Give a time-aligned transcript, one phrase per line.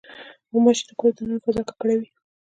[0.51, 2.07] غوماشې د کور د دننه فضا ککړوي.